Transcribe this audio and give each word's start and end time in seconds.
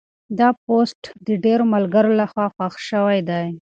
دا 0.39 0.49
پوسټ 0.63 1.01
د 1.27 1.29
ډېرو 1.43 1.65
ملګرو 1.73 2.11
لخوا 2.21 2.45
خوښ 2.53 2.73
شوی 2.89 3.19
دی. 3.29 3.45